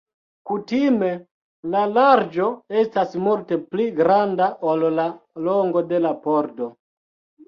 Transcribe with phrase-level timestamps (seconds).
[0.49, 1.07] Kutime
[1.73, 2.47] la larĝo
[2.83, 5.05] estas multe pli granda ol la
[5.49, 6.71] longo de la pordo.